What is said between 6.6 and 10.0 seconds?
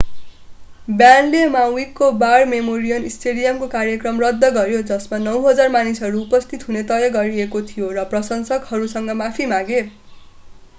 हुने तय गरिएको थियो र प्रशंसकहरूसँग माफी मागे।